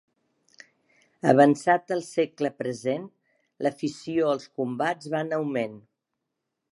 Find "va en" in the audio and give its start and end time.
5.15-5.33